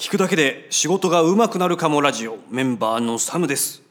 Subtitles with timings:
[0.00, 2.38] 聞くだけで仕事が上手くなるかもラジオ。
[2.50, 3.82] メンバーのサムです。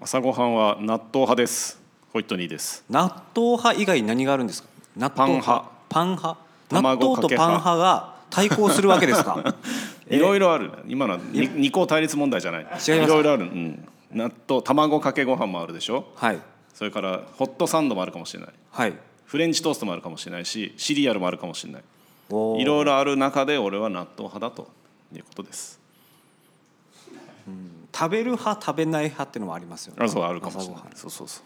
[0.00, 1.78] 朝ごはんは納豆派です。
[2.10, 2.82] ホイットニーです。
[2.88, 4.68] 納豆派以外に何があるんですか？
[4.96, 5.70] 納豆パン派。
[5.90, 6.40] パン派？
[6.70, 9.54] 納豆とパン派が対抗するわけですか？
[10.08, 10.72] いろいろある。
[10.88, 12.62] 今のはに二項対立問題じゃない。
[12.62, 12.90] 違います。
[12.90, 16.06] いろいろある、うん、納豆卵かけご飯もあるでしょ？
[16.16, 16.38] はい。
[16.72, 18.50] それからホットサンドもあるかもしれない。
[18.70, 18.94] はい。
[19.26, 21.82] フレンチトーストもあるかもしれないしシリアルもあるかもしれない。
[22.28, 22.32] い
[22.64, 24.68] ろいろある中で俺は納豆派だと
[25.14, 25.78] いうことです。
[27.94, 30.04] 食べる派食べない派っていうのもありますよね。
[30.04, 30.82] あそうあるかもしれない。
[30.94, 31.40] そうそうそ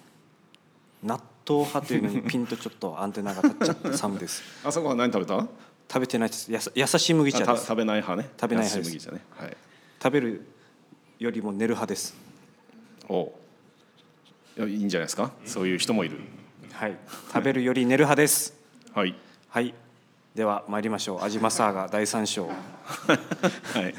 [1.02, 1.07] う。
[1.07, 4.43] 納豆派というのにピンとちょっとアンテナが立っちゃったサムです。
[4.65, 5.47] 朝ごはん何食べた？
[5.93, 6.51] 食べてないです。
[6.52, 7.66] やさ優しい麦茶です。
[7.66, 8.30] 食べない派ね。
[8.41, 9.21] 食べない派麦茶ね。
[9.37, 9.57] はい。
[10.02, 10.47] 食べる
[11.19, 12.15] よりも寝る派です。
[13.09, 13.24] お。
[13.24, 13.30] う
[14.59, 15.33] いやいいんじゃないですか？
[15.45, 16.19] そういう人もいる。
[16.73, 16.97] はい。
[17.33, 18.55] 食べるより寝る派です。
[18.95, 19.15] はい。
[19.49, 19.74] はい
[20.34, 21.20] では参りましょう。
[21.20, 22.47] 安島サーガ第3章。
[22.47, 23.95] はい。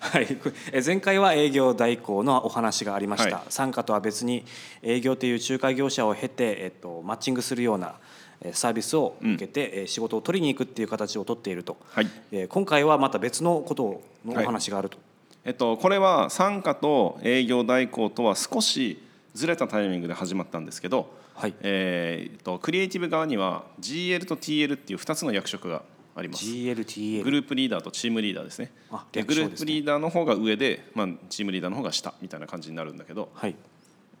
[0.00, 0.38] はい、
[0.72, 3.44] え前回は営業代行のお話がありました、はい。
[3.48, 4.44] 参加とは別に
[4.82, 7.94] 営業という仲介業者を経て、えっと、マッチングするような
[8.42, 12.08] えサービスを受けて、え仕事を取りに行くっていう形を取っていると、はい。
[12.32, 14.98] え今回はまた別のことのお話があると、
[15.44, 19.00] えっと、これは傘下と営業代行とは少し
[19.34, 21.54] ずれたタイミングで始まったんですけど、はい。
[21.60, 25.82] えーと、クリエイティブ側には GL と TL っていう2つの役職が
[26.14, 26.44] あります。
[26.44, 28.72] GLTA グループリーダーとチームリーダーですね。
[28.90, 29.26] あでね。
[29.26, 33.54] グループリーダーの方が上で、まあ、チームリーダーの方が下みたいな感じになるんだけど、はい。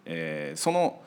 [0.06, 1.02] えーその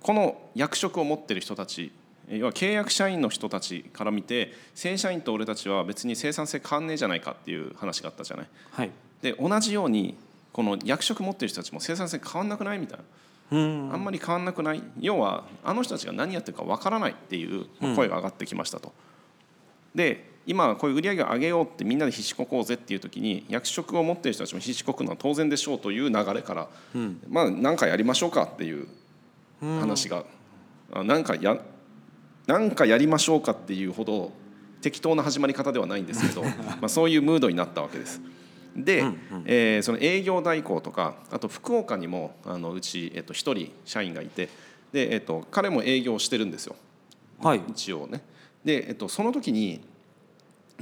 [0.00, 1.90] この役職を持ってる人たち
[2.28, 8.48] えー要は契約社員の人たちから見て正社員と俺たちは別に生産性変わんねえじゃないかっていう話があったじゃない。
[8.72, 8.90] はい。
[9.22, 10.16] で同じように
[10.52, 13.04] この役職持ってる人たちも生産性変わんなくないみたいな。
[13.04, 13.54] うんあ
[13.96, 14.82] んまり変わんなくない？
[15.00, 18.92] 要はあの人たちが何やってるかわからないっていう声が上がってきましたと。
[19.94, 26.68] で今こういう売り上げを上げようってみんなで必死ここうぜっていう時に役職を持ってる人たちも必死こくのは当然でしょうという流れから、
[27.28, 28.86] まあ何かやりましょうかっていう
[29.60, 30.24] 話が、
[30.92, 31.56] あなんかや
[32.46, 34.30] なんかやりましょうかっていうほど
[34.82, 36.42] 適当な始まり方ではないんですけど
[36.80, 38.20] まあそういうムードになったわけです。
[38.76, 39.04] で、
[39.46, 44.48] えーその営業代行とかあと福岡にもあのうち、えっと、1人社員がいて
[44.92, 46.76] で、えっと、彼も営業してるんですよ
[47.42, 48.22] はい一応ね。
[48.64, 49.80] で、えっと、その時に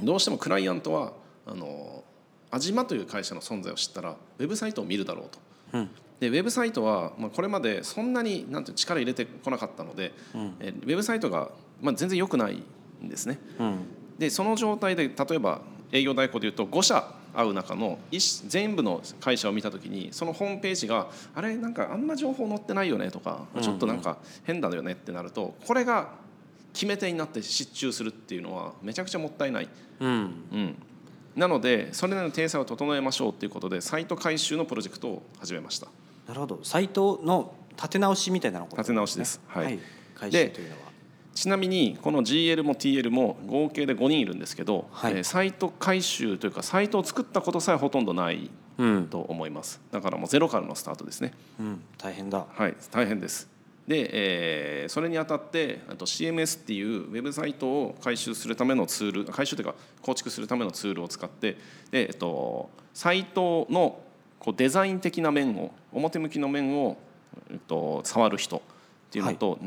[0.01, 1.13] どうしてもクライアントは
[1.45, 2.03] あの
[2.51, 5.39] 安島という会社の存在を知ったらウェブサイトを見るだろうと。
[5.73, 10.13] うんでウェブサイトは、まあ、これまでそんなになんて力入れてこなかったので、
[10.61, 11.49] えウェブサイトが、
[11.81, 12.63] まあ、全然良くない
[13.03, 13.37] んですね。
[13.59, 13.79] うん
[14.17, 15.59] でその状態で例えば
[15.91, 26.09] 営業代行でいうと5社会う中の一全部の会社を見た時にそのホームページがあれなんかあんま情報載ってないよねとかちょっとなんか変だよねってなるとこれが
[26.73, 29.69] 決め手になって失注するっていうのはめちゃくちゃもったいない。
[29.99, 30.09] うん。
[30.09, 30.13] う
[30.57, 30.75] ん、
[31.35, 35.87] なのでそれなりの体裁を整えましょうということでサイト改修のプロジェクトを始めました。
[36.27, 36.59] なるほど。
[36.63, 38.75] サイトの立て直しみたいなこと？
[38.77, 39.39] 立て直しです。
[39.47, 39.65] はい。
[39.65, 39.79] はい。
[40.15, 40.84] 回で収というのは
[41.35, 45.13] ちなみにこの GL も TL も合計で5人いるんですけど、はい。
[45.13, 49.81] えーサイト改修というかサイトを作ったことさえほとんどないうん、と思います。
[49.91, 51.33] だからもうゼロからのスタートですね。
[51.59, 52.45] うん、大変だ。
[52.49, 52.75] はい。
[52.91, 53.49] 大変です。
[53.87, 61.57] で、えーそれにあたってあと CMS っていうウェブサイトを回収するためのツール回収というか構築するためのツールを使って
[61.91, 63.99] で、えっと、サイトの
[64.39, 66.97] こうデザイン的な面を表向きの面を、
[67.49, 68.61] えっと、触る人っ
[69.09, 69.59] ていうのと、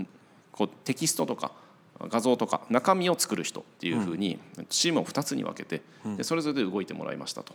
[0.58, 1.52] こうテキストとか
[2.00, 5.82] 画像とか中身を作る人っていうふうにチームを2つに分けて
[6.16, 7.54] でそれぞれで動いてもらいましたと。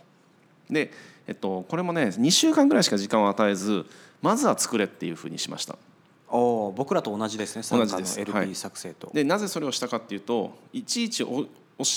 [0.70, 0.90] で、
[1.26, 3.84] えっと、これもね2週間ぐらいしか時間を与えず
[4.22, 5.76] まずは作れっていうふうにしました。
[6.28, 8.18] おお僕らと同じですね同じです。
[8.18, 11.48] は LP い作成と、でなぜそれをしたかっていうといちいちお教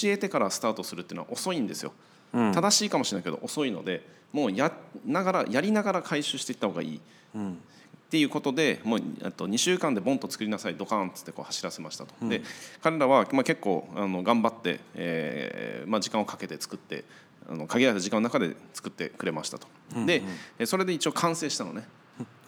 [0.03, 1.94] えてからスタートするっていうのは遅いんですよ、
[2.34, 2.51] うん。
[2.51, 4.74] 正しいかもしれないけど遅いのでもうや
[5.06, 7.01] ながらやりながら回収していった方がいい。
[7.35, 7.59] うん
[8.07, 12.41] っていうことでもうあと2週間でボンと作りなさいドカーンっつってこう走らせましたと、で
[12.81, 17.03] 彼らはまあ結構あの頑張って、えーまあ、時間をかけて作って
[17.50, 19.68] あの限られた時間の中で作ってくれましたと、
[20.06, 20.24] で
[20.57, 21.83] えそれで一応完成したのね、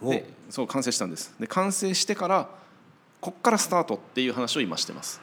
[0.01, 1.35] おでそう完成したんです。
[1.37, 2.49] で完成してから
[3.19, 5.19] こっからスタートっていう話を今してます。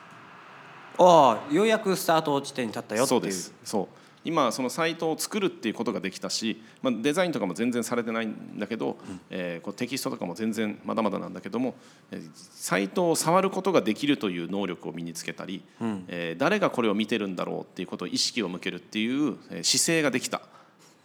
[0.99, 3.21] ああようやくスタート地点に立ったよっていう。
[3.21, 3.55] そうです。
[3.65, 8.99] そう今そのサイトを作るっていうことができたし、まあ、デザインとかも全然されてないんだけど、
[9.31, 11.75] えーこうテキストとかも全然まだまだなんだけども、
[12.11, 15.63] えーサイトを触ることができるという能力を身につけたり、
[16.09, 20.41] えー誰がこれを見てるんだろうっていうことを意識を向けるっていうえー姿勢ができたっ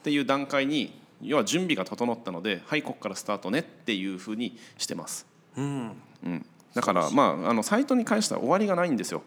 [0.04, 5.28] ていう段階に要は準備が整ったのではいここからスタートねっていうふうにしてます。
[5.56, 5.92] うん
[6.24, 9.22] うん、だからまああのサイトに関しては終わりがないんですよ。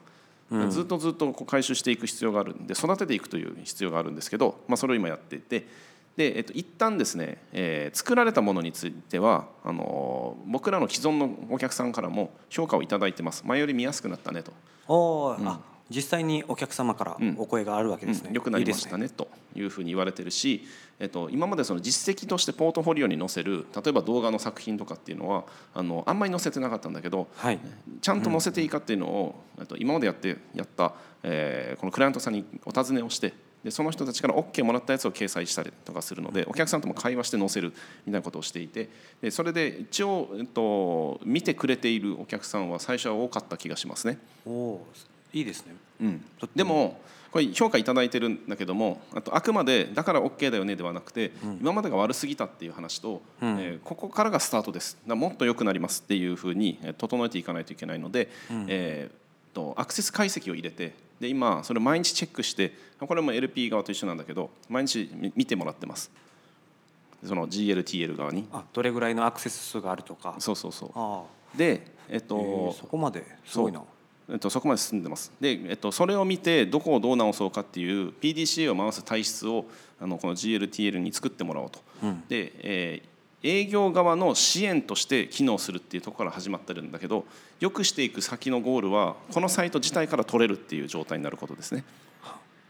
[0.70, 5.66] ずっとずっとこう回収していく必要があるんで育てていくという必要があるんですけど、まあ、それを今やっていて
[6.16, 13.42] で、えっと、一旦ですね、えー、作られたものについてはあの僕らの既存のお客さんからも評価を頂いてます。
[13.46, 14.52] 前より見やすくなったねと。
[14.86, 15.60] おうん、あ
[15.90, 18.28] 実際にお客様からお声があるわけですね。
[18.28, 20.66] うん、よくなりましたね、ね、というふうに言われてるし、
[20.98, 25.44] えっと、今までその実績としてポートフォリオに載せる例えば動画の作品とかっていうのは
[25.74, 27.58] あのあんまり載せてなかったんだけど、はい、
[28.00, 33.34] ちゃんと載せていいかっていうのを、うん、えっと、今までやってやった、えー、このクライアントさんにお尋ねをして
[33.64, 37.72] でその人たちから OK もらったやつを掲載したりとかするのでお客さんとも会話して載せる
[38.06, 38.90] みたいなことをしていて
[39.22, 44.18] でそれで一応、えっと、見てくれているお客さんは最初は多かった気がしますね。
[44.46, 44.80] お
[45.34, 47.00] いいですね、うん、でも
[47.34, 54.96] これ評価頂いてるんだけどもあとあくまでだから OK だよねではなくて、うん、今までが悪すぎたっていう話と、うん、えー、ここからがスタートです。
[55.04, 66.12] もっと良くなりますっていうふうに整えていかないといけないので、うん、えー、とアクセス解析を入れてで今それを毎日チェックしてこれも LP 側と一緒なんだけど毎日見てもらってます。
[67.24, 68.46] その GLTL 側に。
[68.52, 70.36] あどれぐらいのアクセス数があるとか。
[70.38, 71.58] そうそうそう。
[71.58, 73.82] でえっと、えー、そこまですごいな
[74.30, 75.32] えっと、そこまで進んでます。
[75.40, 79.66] で、えっと、それを見てどこをどう直そうかっていう PDCA を回す体質を
[80.00, 81.80] あのこの GLTL に作ってもらおうと。
[82.02, 87.26] うん、で、えー、営業側の支援として機能するっていうところから始まってるんだけど
[87.60, 91.84] よくしていく先のゴールはこのサイト自体から取れるっていう状態になることですね。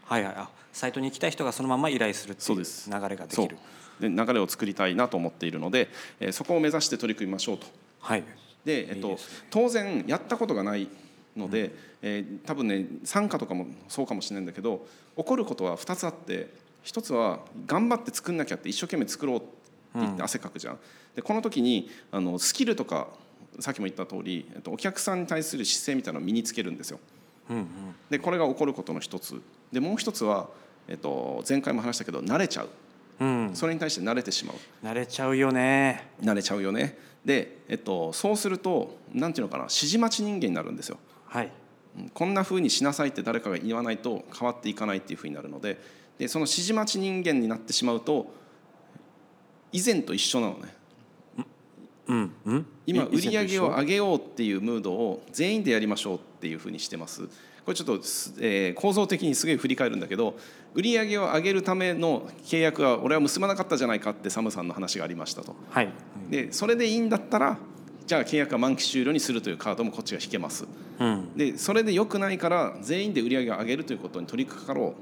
[0.03, 3.57] はいはい、あサイトに行きたい人がそのまま依頼するっていう流れができる
[3.99, 7.65] で流れを作りたいなと思っているので、えー、そこを目指して取り組みましょうと。
[8.01, 8.23] はい
[8.65, 9.19] でえっと、いいね、
[9.51, 10.89] 当然やったことがない
[11.35, 14.85] ので、えー、多分ね参加とかもそうかもしれないんだけど
[15.17, 16.49] 起こることは2つあって
[16.83, 19.47] 1つは頑張って作んなきゃって一生懸命作ろうって
[19.95, 20.79] 言って汗かくじゃん。
[21.15, 23.07] でこの時にあのスキルとか
[23.59, 26.99] さっきも言った通り、えっと、お客さんに対する姿勢みたいなのを身につけるんですよ。
[27.49, 27.65] うんうん、
[28.09, 29.41] でこれが起こることの一つ。
[29.71, 30.49] でもう一つは、
[30.87, 32.69] えっと、前回も話したけど慣れちゃう、
[33.19, 34.85] うん、それに対して慣れてしまう。
[34.85, 36.11] 慣れちゃうよね。
[36.21, 36.97] 慣れちゃうよね。
[37.25, 40.97] で、えっと、そうすると何ていうのかな指示待ち人間になるんですよ
[41.35, 41.51] はい、
[42.13, 45.77] こんなふうにしなさいって誰かが言わないと変わっていかないっていうふうになるので
[46.17, 48.33] でその指示待ち人間になってしまうと
[49.73, 50.73] 以前と一緒なのね。
[52.07, 57.27] うんうん、今売り上げを上げようっていうムードを全員でやりましょうっていうふうにしてます。
[57.65, 57.93] これちょっと、
[58.39, 60.37] えー、構造的にすげえ振り返るんだけど
[60.75, 65.55] 売り上げを上げるための契約は俺は結ばなかったじゃないかってサムさんの話がありましたと。
[65.71, 65.89] はい、
[66.29, 67.57] でそれでいいんだったら
[68.07, 70.65] じゃあ契約は満期終了にするというカードもこっちが引けます、
[70.99, 74.93] うん、でそれでよくないから全員で売り上げを上げるということに取り掛かろう、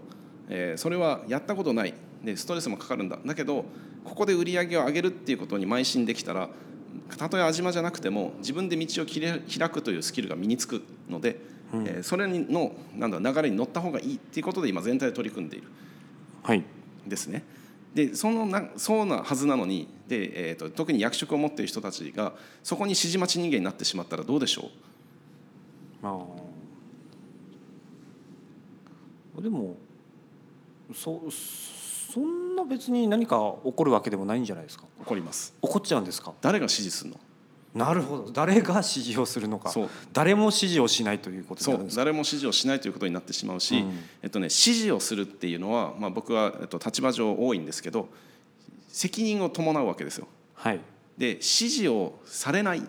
[0.50, 1.94] えー、それはやったことない。
[2.24, 3.20] でストレスもかかるんだ。
[3.26, 3.66] だけど
[4.06, 6.50] ここで売り上げを上げるっていうことに邁進できたら
[7.18, 11.40] たとえ味間じゃなくても自分で道を開くというスキルが身につくので、
[11.74, 15.68] うん、えー、それのなんだ流れに乗った方がいいっていうことで今全体で取り組んでいる、
[16.44, 16.64] はい、
[17.06, 17.44] ですね。
[17.94, 24.72] でそのなそうなはずなのにで、えーと、特に役職を持っている人たちがそこに指示待ち人間になってしまったらどうでしょ
[26.04, 26.08] う？
[26.08, 26.18] あ。
[29.42, 29.78] でも
[30.94, 34.86] そそんな別に何か起こるわけでもないんじゃないですか？
[35.00, 35.54] 起こります。
[35.62, 36.34] 起こっちゃうんですか？
[36.42, 37.20] 誰が指示するの？
[37.74, 38.32] なるほど。
[38.32, 39.74] 誰が指示をするのか。
[40.12, 41.88] 誰も指示をしないということそう。
[41.96, 48.10] 誰も指示をしないということになってしまうし、うん、えっとね、指示をするっていうのは、まあ、僕は、えっと、立場上多いんですけど
[48.90, 50.28] 責任を伴うわけですよ。
[50.54, 50.80] はい、
[51.18, 52.82] で指示をされないっ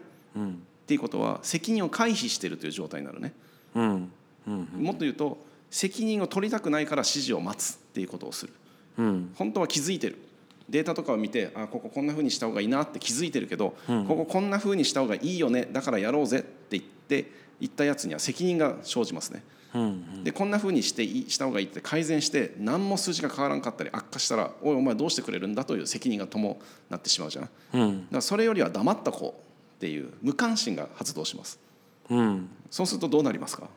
[0.87, 3.33] ていうことは責任を回避しているという状態になるね。
[3.75, 4.13] うん
[4.47, 5.39] うん、もっと言うと
[5.71, 8.53] 責任を取りたくないから指示を待つっていうことをする。
[8.99, 10.19] うん、本当は気づいてる
[10.69, 17.31] データとかを見てあこここんなふうにした方がいいなって気づいてるけど、うん、こここんなふうにした方がいいよねだからやろうぜって言って
[17.61, 19.43] 言ったやつには責任が生じますね。
[19.75, 26.57] うんうん、でこんなふうにしてした方がいいって改善して何も数字が変わらんかったり悪化したら「おいお前どうしてくれるんだ」という責任が伴
[26.89, 27.51] なってしまうじゃん。
[27.73, 29.41] うん、だからそれよりは黙ったこう
[29.77, 31.59] っていう無関心が発動します。
[32.09, 33.69] うん、そうするとどうなりますか？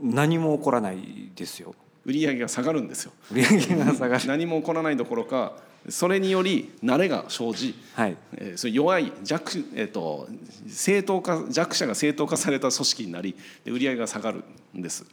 [0.00, 1.74] 何も起こらないですよ。
[2.10, 3.12] 売上が下がるんですよ。
[3.32, 4.26] 売上が下がる。
[4.26, 5.54] 何も起こらないどころか
[5.88, 8.16] それにより慣れが生じ、はい。
[8.36, 10.28] えー、それ弱い弱,、えーと、
[10.68, 14.44] 正当化弱者が正当化された組織になり売上が下がる
[14.76, 15.06] んです。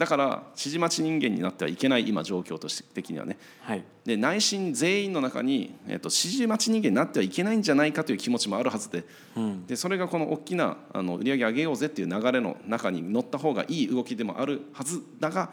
[0.00, 9.04] だから指示待ち人間になってはいけない今状況として的にはね、はい、で内心全員の中に、えーと、指示待ち人間になってはいけないんじゃないかという気持ちもあるはずで。
[9.36, 15.50] うん、でそれがこの大きなあの売上上げようぜっていう流れの中に乗った方がいい動きでもあるはずだが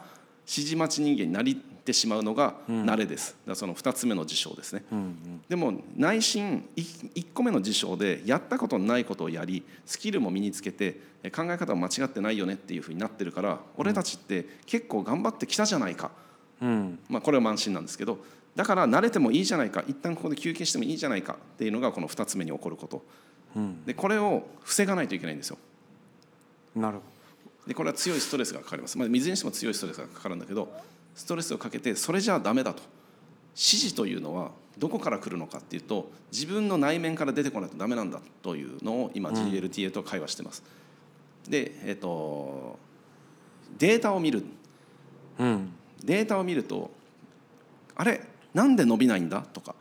[0.48, 5.42] 指示待ち人間になりてしまうのが慣れです、だからその2つ目の事象ですね、うんうん。
[5.48, 16.10] でも内心1個目の事象でやったことのないことをやりスキルも身につけてえ考え方は間違ってないよねっていうふうになってるから俺たちって結構頑張ってきたじゃないか、
[16.62, 16.98] うん。
[17.08, 18.18] まあ、これは慢心なんですけど
[18.56, 23.04] だから慣れてもいいじゃないか一旦ここで休憩してもいいじゃないかっていうのがこの2つ目に起こること。
[23.54, 23.84] うん。
[23.84, 25.58] でこれを防がないといけないんですよ。
[26.74, 27.02] なるほ
[27.68, 30.72] でこれは強いストレスがかかります、まあ、水にしても強いストレスがかかるんだけど
[31.14, 32.82] ストレスをかけてそれじゃあダメだと。
[33.54, 40.62] 指示というのはどこから来るのかっていうと自分の内面から出てこないとダメなんだというのを今 GLTA と会話してます、
[41.48, 42.78] でえっ、と
[43.76, 44.44] データを見る。
[45.38, 45.72] どうん。
[46.04, 46.92] データを見ると
[47.96, 48.20] あれ？
[48.54, 49.42] なんで伸びないんだ？
[49.42, 49.74] とか。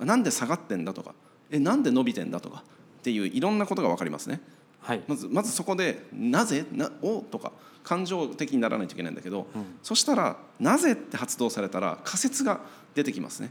[0.00, 0.92] なんで下がってんだ？
[0.92, 1.14] とか。
[1.52, 2.40] えなんで伸びてんだ？
[2.40, 2.64] とか。
[3.00, 4.40] っていういろんなことが分かりますね
[4.80, 5.02] はい。
[5.06, 6.64] まずまずそこで「なぜ?
[6.72, 7.20] な」お？
[7.20, 9.46] とか感情的にならないといけないんだけど、
[9.82, 12.60] そしたら「なぜ?」って発動されたら仮説が
[12.94, 13.50] 出てきますね。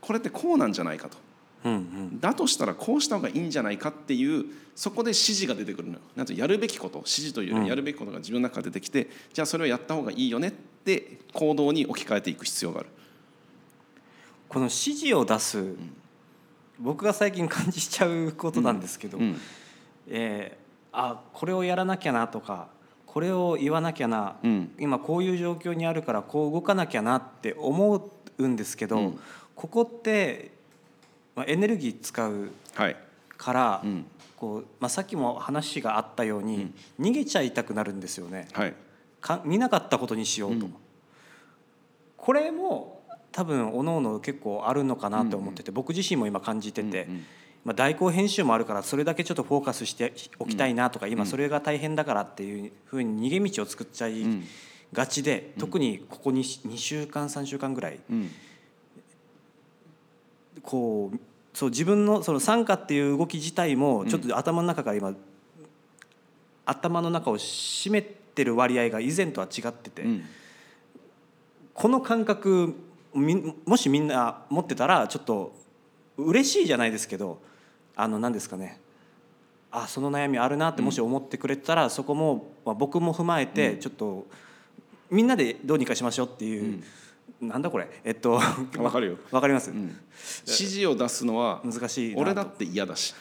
[0.00, 1.18] これってこうなんじゃないかと。
[1.64, 2.20] うんうん。
[2.20, 6.00] だとしたらこうした方がいいんじゃないかっていうそこで指示が出てくるのよ。
[6.16, 10.52] なんとやるべきこと指示というよりやるべきことが自分の中から出てきて、じゃあそれをやった方がいいよねっ
[10.84, 12.88] て行動に置き換えていく必要がある。
[14.48, 15.76] この指示を出す、
[16.78, 19.36] 僕が最近感じちゃうことなんですけど、うん。
[20.08, 20.59] えー
[20.92, 22.68] あこれをやらなきゃなとか
[23.12, 24.72] これを言わなきゃな、うん。
[24.78, 29.20] 今こういう状況にあるからこう動かなきゃなって思うんですけど、うん。
[29.56, 30.52] ここって、
[31.34, 32.96] まあ、エネルギー使うはい。
[33.36, 34.06] から、うん。
[34.36, 38.46] こうまあ、さっきも話があったように、逃げちゃいたくなるんですよね。
[38.52, 38.74] はい。
[39.20, 40.74] か見なかったことにしようと、うん。
[42.16, 47.08] これも多分おのおの結構あるのかなと思ってて、僕自身も今感じてて、
[47.64, 54.44] まあ、代行編集もあるからそれだけちょっとフォーカスしておきたいなとか、今それが大変だからっていうふうに逃げ道を作っちゃいうん
[54.92, 58.30] がちで、特にここに2週間3週間ぐらいうん。
[60.62, 61.18] こう
[61.54, 65.14] そう自分のその参加っていう動き自体もちょっと頭の中から今、
[66.66, 70.02] 頭の中を占めてる割合が以前とは違ってて。
[70.02, 70.24] うん。
[71.72, 72.74] この感覚
[73.14, 75.54] みもしみんな持ってたらちょっと
[76.18, 77.40] 嬉しいじゃないですけど
[78.02, 78.80] あの何ですかね。
[79.70, 84.26] あその悩みあるなってもし思ってくれてたら、そこも、まあ、僕も踏まえてちょっと
[85.10, 86.82] みんなでどうにかしましょうっていう、
[87.40, 87.88] なんだこれ。
[88.04, 88.40] えっと
[88.78, 89.16] わかるよ。
[89.30, 89.96] わかります、うん。
[90.46, 93.14] 指示を出すのは難しい俺だって嫌だし。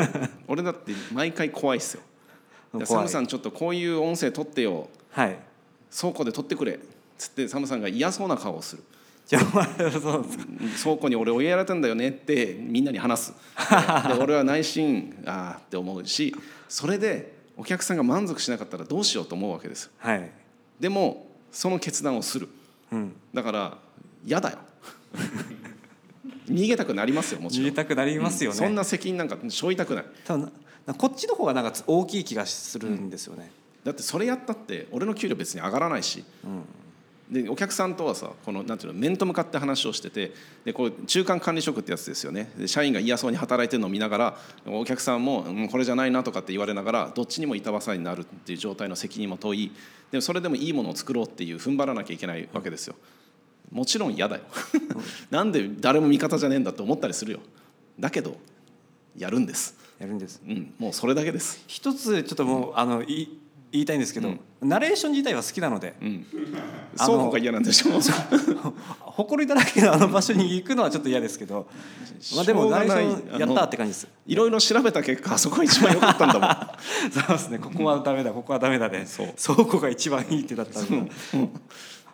[0.46, 2.02] 俺だって毎回怖いっすよ。
[2.84, 4.88] サムさんちょっとこういう音声取ってよ。
[5.10, 5.38] はい。
[5.98, 6.78] 倉庫で取ってくれ。
[7.16, 8.82] つってサムさんが嫌そうな顔をする
[9.26, 10.18] じゃあまあそうですか。
[10.18, 13.34] うん倉庫に俺追いやられてんだよねってみんなに話す。
[14.08, 16.34] で俺は内心ああって思うし
[16.68, 19.90] それでお客さんが満足しなかったらどうしようと思うわけです。
[19.98, 20.30] はい、
[20.78, 22.48] でもその決断をする。
[22.92, 23.78] うん、だから
[24.24, 24.58] 嫌だよ。
[26.48, 27.66] 逃げたくなりますよもちろん。
[27.66, 30.04] 逃げたくなりますよね、そんな責任なんか背負いたくない。
[30.24, 30.52] 多分
[30.86, 33.50] なこっちの方がなんか大きい気がするんですよね、
[33.82, 36.24] だってそれやったって俺の給料別に上がらないし、
[37.30, 40.32] でお客さんとはさこのなんていうの面と向かって話をしてて
[40.64, 42.52] でこう中間管理職ってやつですよね。
[42.56, 49.72] で社員が嫌そうに働いてるのを見ながらお客さんも、うん、これじゃないなとかって言われながらどっちにも板挟みになるっていう状態の責任も問い
[50.12, 52.94] でもそれでもいいものを作ろうっていう踏ん張らなきゃいけないわけですよ。
[53.72, 54.42] もちろん嫌だよ。
[55.30, 57.40] なんで誰も味方じゃねえんだって思ったりするよ。
[57.98, 58.36] だけど
[59.16, 60.42] やるんです、やるんです。
[60.46, 63.28] うん、もうそれだけです、一つちょっともうあのい
[63.72, 66.26] 言いたいんですけど、ナレーション自体は好きなのでうん、
[66.98, 68.00] あの双方が嫌なんでしょう。
[69.00, 71.68] 誇りだらけのあの場所に行くのはちょっと嫌ですけど、
[72.34, 74.08] まあ、でもナレーションやったって感じです。
[74.26, 76.50] いろいろ調べた結果あそこが一番良かったんだもん。
[77.10, 77.58] そうですね。
[77.58, 78.32] ここはダメだ。
[78.32, 79.34] ここはダメだで、そう。
[79.42, 81.10] 倉庫が一番いいってだったんで。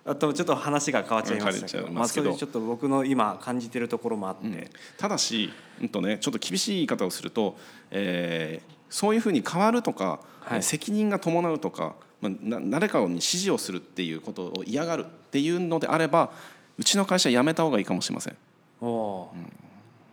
[0.05, 2.25] あとちょっと話が変わっちゃいましたけど変わっちゃいまあ、ますけど。
[2.25, 7.57] それでちょっと僕の今感じてるところもあって、ただし、うんとね、ちょっと厳しい言い方をすると、
[7.91, 10.63] えーそういうふうに変わるとか、はい。
[10.63, 16.31] 責任が伴うとか、まあ、な誰かに指示をするっていうことを嫌がるっていうのであれば
[16.79, 18.37] うちの会社辞めた方がいいかもしれません。
[18.83, 19.35] おお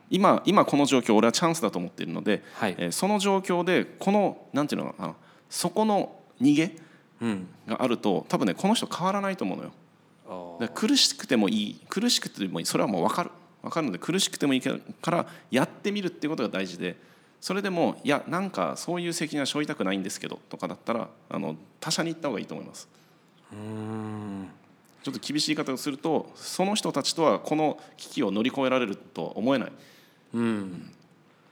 [0.10, 2.76] 今今この状況俺はチャンスだと思っているので、はい。
[2.78, 5.14] えーその状況でこのなんていうのかな
[5.50, 6.76] そこの逃げ
[7.22, 7.48] うん。
[7.68, 10.70] があると多分ねこの人変わらないと思うのよ。
[10.74, 11.82] 苦しくてもいい。
[11.90, 12.66] 苦しくてもいい。
[12.66, 13.32] それはもう分かる。
[13.62, 16.96] 分かるので苦しくてもいいからやってみるっていうことが大事で
[17.42, 22.88] それでもいやなんかそういう責任は背負いたくないんですけどとかだったらあの他社に行った方がいいと思います。
[23.54, 24.50] うん。
[25.02, 29.72] ちょっと厳しい言い方をするとその人たちとはこの危機を乗り越えられるとは思えない。
[30.34, 30.94] うん。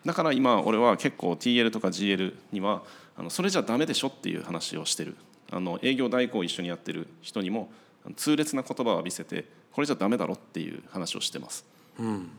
[0.06, 2.84] だから今俺は結構 TL とか GL には
[3.18, 5.16] あのそれじゃダメでしょっていう話をしてる。
[5.50, 7.70] あの営業代行を一緒にやってる人にも
[8.18, 11.66] 痛烈な言葉を浴びせてこれじゃダメだろっていう話をしてます。
[12.00, 12.32] うん。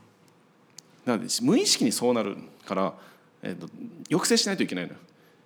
[1.07, 2.37] だから無意識にそうなる
[2.67, 2.95] から、
[3.43, 3.69] えーと
[4.09, 4.99] 抑制しないといけないのよ。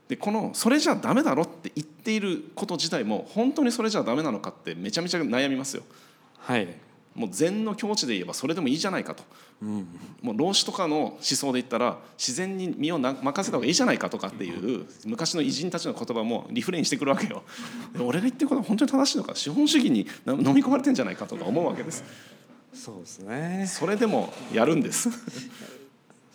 [0.09, 5.83] でこのそれじゃダメだろって言っていること自体も本当にそれじゃダメなのかってめちゃめちゃ悩みますよ。
[6.39, 6.69] はい
[7.15, 9.23] もう禅の境地で言えばそれでもいいじゃないかと、
[9.61, 9.87] うん
[10.23, 17.43] もう老子とかの思想で言ったら自然に身をな任せた方がいいじゃないかとかっていう昔の偉人たちの言葉もリフレインしてくるわけよ。
[17.93, 22.03] で俺が言ってることは本当に正しいのか資本主義にな飲み込まれてんじゃないかとか思うわけです。
[22.73, 25.11] そうですねそれでもやるんです。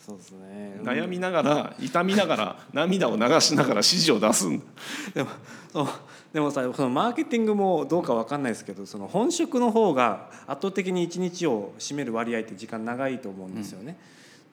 [0.07, 4.65] そうですね悩みながら痛みながら涙を流しながら指示を出すんだ。
[5.13, 5.29] でも
[5.73, 5.87] そう
[6.31, 13.97] でもさそのマーケティングもどうかわかんないですけどその本職の方が圧倒的に一日を占める割合って時間長いと思うんですよね。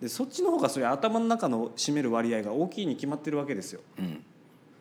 [0.03, 3.81] でそっちの方がそれ頭の中の占める割合が大きいに決まってるわけですよ。
[4.01, 4.25] うん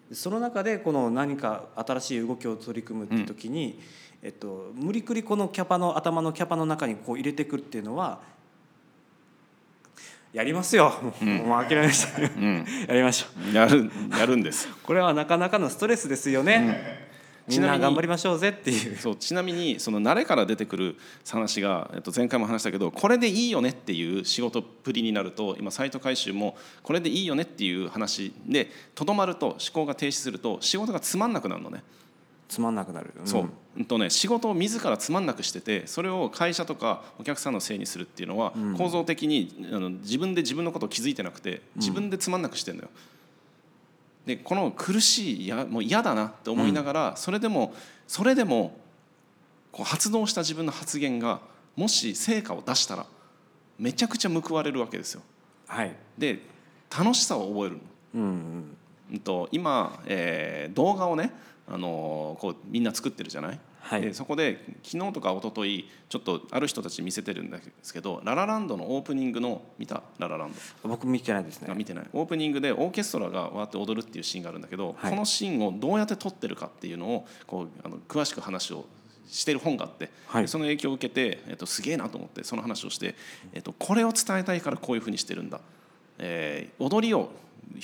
[0.10, 3.80] でその中でこの何か新しい動きを取り組むっていう時に、
[4.22, 8.20] えっと、無理くりこのキャパの頭のキャパの中にこう入れてくるっていうのは
[10.34, 13.56] やりますよ、もう諦めました、うん、 やりましょう。
[13.56, 14.68] やるやるんです。
[14.82, 17.08] これはなかなかのストレスですよね、
[17.48, 18.98] みんな頑張りましょうぜっていう。
[18.98, 20.96] そうちなみにその慣れから出てくる
[21.30, 31.84] 話が、えっと、前回も話したけどこれでいいよねっていう仕事っぷりになると今サイト回収もこれでいいよねっていう話でとどまると思考が停止すると仕事がつまんなくなるのね。
[32.54, 33.86] つまんなくなる、んそう、うん。
[33.86, 42.90] とね、仕事を自らつまんなくしててそれを会社とかお客さんのせいにするっていうのは、構造的にあの自分で自分のことを気づいてなくて自分でつまんなくしてるのよ。
[44.26, 47.74] でこの苦しいやもう嫌だなって思いながら、それでも
[48.08, 48.78] それでも
[49.72, 51.42] こう発動した自分の発言が
[51.76, 53.06] もし成果を出したら
[53.80, 55.22] めちゃくちゃ報われるわけですよ。
[55.68, 56.40] はい、で
[56.96, 57.82] 楽しさを覚えるの。
[58.16, 58.78] うんうん、
[59.14, 61.32] うんと今、えー動画をね、
[61.68, 64.02] あのーこうみんな作ってるじゃない、はい。
[64.02, 70.04] でそこで昨日とか一昨日ちょっとある人たちに見せてるんですけどララランドのオープニングの見た？
[70.20, 70.54] ラララン
[70.84, 71.74] 僕見てないですね。
[71.76, 72.06] 見てない。
[72.12, 75.12] オープニングでオーケストラがわーって踊るっていうシーンがあるんだけど、はい。
[75.12, 78.86] このシーンをどうやって撮ってるかっていうのをこうあの詳しく話を
[79.28, 80.48] してる本があって、はい。
[80.48, 83.16] その影響を受けて、えっと、すげえなと思ってその話をして、
[83.54, 85.62] えっと、これを伝えたいからこういうふうにしてるんだ、
[86.20, 87.32] えー踊りを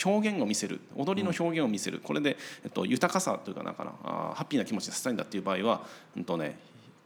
[0.04, 2.00] 表現を見せる踊りの表現を見せる。
[2.00, 5.82] これで、えっと、豊かさというかなんかなあーハッピーな気持ちにさせたいんだっていう場合は、
[6.16, 6.60] うんとね、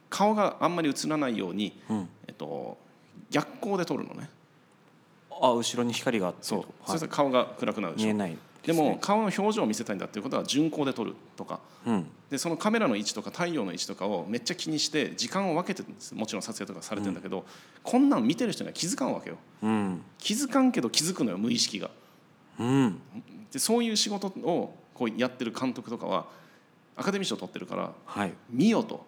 [0.10, 2.10] 顔があんまり映らないように、うん。
[2.28, 2.78] えっと、
[3.32, 4.30] 逆光で撮るのね。
[5.42, 6.40] あ後ろに光があって。
[6.42, 6.68] そう、はい。
[6.86, 8.06] そしたら顔が暗くなるでしょ。
[8.06, 11.60] 見えないでも顔の表情を見せたいんだっていうことは順光で撮るとか。
[11.86, 12.08] うん。
[12.30, 15.84] でそのカメラの位置とか太陽の位置とかをめっちゃ気にして時間を分けて
[16.14, 17.46] もちろん撮影とかされてるんだけど、
[17.84, 19.38] こんなん見てる人には気づかんわけよ。
[19.64, 20.02] うん。
[20.18, 21.90] 気づかんけど気づくのよ無意識が
[22.60, 23.02] うん。
[23.52, 26.26] でそういう仕事をこうやってる監督とかは
[26.96, 28.34] アカデミー賞取ってるからはい。
[28.50, 29.06] 見よと。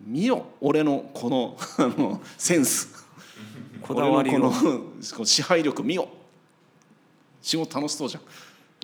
[0.00, 3.04] 見よ俺のこの あのセンス。
[3.82, 4.52] こだわりの
[5.00, 6.08] 支配力見よ。
[7.42, 8.22] 仕事楽しそうじゃん。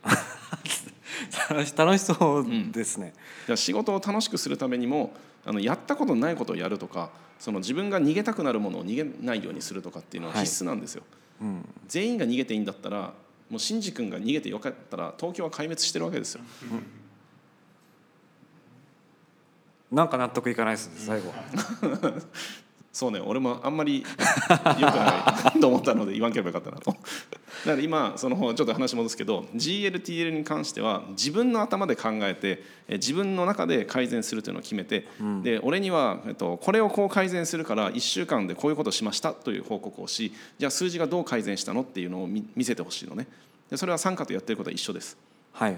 [1.77, 5.13] 楽しそうですね、だから仕事を楽しくするためにも
[5.45, 10.45] あのやったことないことをやるとかその自分が逃げたくなるものを逃げないようにするとかっていうのははい。
[10.45, 11.03] 必須なんですよ、
[11.41, 13.13] うん、全員が逃げていいんだったら
[13.51, 16.41] もうシンジ君が逃げてよかったら東京は壊滅してるわけですよ。
[19.91, 21.35] なんか納得いかないです最後
[22.93, 26.91] そうね俺もあんまり良くないと思ったので言わんければよかったなと。
[26.91, 35.07] だから今そのちょっと話戻すけど GLTL に関しては自分の頭で考えてえ自分の中で改善するというのを決めて、
[35.43, 43.29] で俺には、えっと、これをこう改善するから1週間でこういうことをしましたという報告をしじゃあ数字がどう改善したのっていうのを見見せてほしいのね。
[43.71, 45.17] でそれは参加とやってることは一緒です。
[45.53, 45.77] はい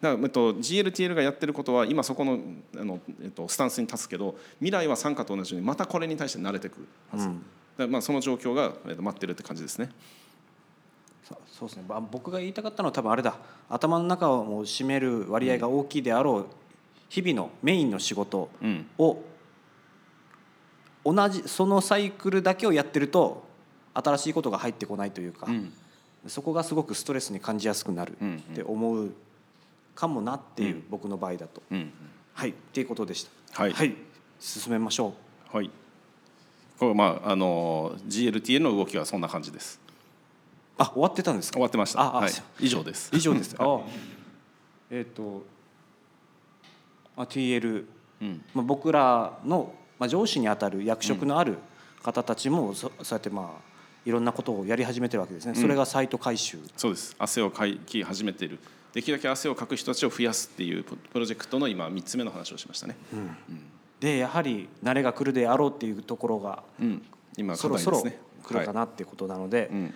[0.00, 2.38] だから、えっと、GLTL がやってることは今そこの
[2.76, 7.38] あの、えっと、スタンスに立つけど未来は参加と同じようにまたこれに対して慣れてくるはず、だか
[7.78, 9.90] らまあその状況が、えっと、待ってるって感じですね。
[11.58, 11.84] そうですね。
[11.88, 13.36] まあ僕が言いたかったのは多分あれだ。
[13.68, 16.46] 頭の中を占める割合が大きいであろう
[17.08, 18.86] 日々のメインの仕事うん。
[18.98, 19.22] を
[21.04, 23.44] 同じそのサイクルだけをやってると
[23.94, 25.72] 新しいことが入ってこないというか、うん。
[26.26, 29.12] そこがすごくストレスに感じやすくなるうんって思う
[29.96, 30.84] かもなっていう、うん。
[30.90, 31.60] 僕の場合だと。
[31.72, 31.92] うん
[32.34, 33.62] はいっていうことでした。
[33.62, 33.96] はい。
[34.38, 35.14] 進めましょ
[35.52, 35.56] う。
[35.56, 35.70] はい。
[36.78, 39.80] これまああの GLTL の動きはそんな感じです。
[40.78, 41.54] あ終わってたんですか？
[41.54, 42.00] 終わってました。
[42.10, 42.30] はい。
[42.60, 43.10] 以上です。
[43.14, 43.56] 以上です。
[43.58, 43.80] あ
[44.90, 45.44] えっ、と
[47.16, 47.86] あ TL、
[48.20, 48.44] うん。
[48.52, 51.56] まあ、僕らの、まあ、上司にあたる役職のある
[52.02, 55.54] 方たちもそそうやってまあいろんなことをやり始めてるわけですね。
[55.54, 56.58] それがサイト回収。
[56.76, 57.16] そうです。
[57.18, 58.58] 汗をかき始めている
[58.96, 62.96] できるだけ汗をかく人たちを増やすっていうププロジェクトの今3つ目の話をしましたね、
[64.00, 67.02] でやはり慣れが来るであろうっていうところがうん、
[67.36, 69.94] 今そろそろ課題ですね来るかなっていうことなので、うん。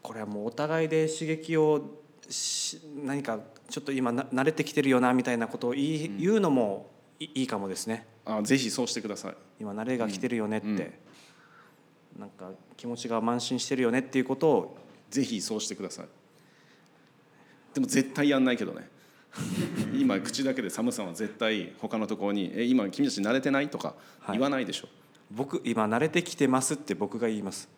[0.00, 1.82] これはもうお互いで刺激を
[2.30, 6.88] し何かちょっと今な慣れてきてるよなみたいなことを言い、言うのも
[7.20, 8.06] いいいかもですね。
[8.24, 9.34] あぜひそうしてください。
[9.60, 10.92] 今慣れが来てるよねって、うんうん。
[12.20, 14.76] なんか気持ちが慢心してるよねっていうことを
[15.10, 16.06] ぜひそうしてください
[17.76, 18.88] でも絶対やんないけどね。
[19.94, 23.88] 今口だけでサムさんは絶対他のところに「え今君たち慣れてない?」とか
[24.20, 24.38] はい。
[24.38, 24.88] 言わないでしょ、
[25.30, 27.68] 僕今慣れてきてますって僕が言います。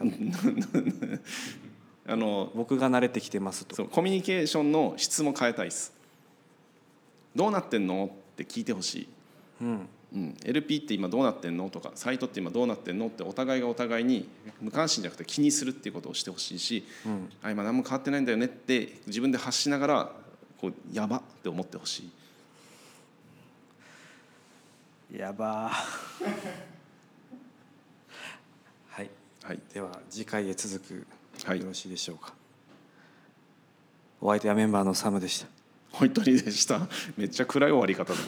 [2.08, 3.76] あの僕が慣れてきてますと。
[3.76, 5.92] そうコミュニケーションの質も変えたいです
[7.36, 8.10] どうなってんの？
[8.32, 9.08] って聞いてほしい、
[9.62, 11.68] うんうん、LP って今どうなってんの？
[11.68, 13.08] とかサイトって今どうなってんの？
[13.08, 14.28] ってお互いがお互いに
[14.62, 17.28] 無関心じゃなくて気にするっていうことをしてほしいし、うん。
[17.42, 20.12] あ今何も変わってないんだよねって自分で発しながら
[20.60, 22.08] こうやばって思ってほし
[25.12, 25.18] い。
[25.18, 25.70] やば。
[25.70, 25.72] ー
[28.90, 29.10] はい。
[29.42, 29.58] はい。
[29.74, 31.06] では次回へ続く、
[31.44, 31.60] はい。
[31.60, 32.32] よろしいでしょうか。
[34.20, 35.46] お相手はメンバーのサムでした。
[35.90, 36.80] 本当にでした。
[37.16, 38.18] めっちゃ暗い終わり方だ